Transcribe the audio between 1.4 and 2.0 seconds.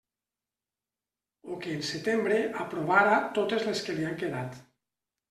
O que en